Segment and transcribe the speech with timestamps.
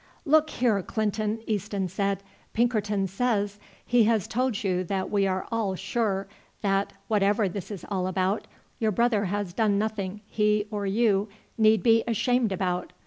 [0.25, 5.75] "Look here, Clinton," Easton said, "Pinkerton says he has told you that we are all
[5.75, 6.27] sure
[6.63, 8.47] that, whatever this is all about,
[8.79, 12.93] your brother has done nothing he or you need be ashamed about.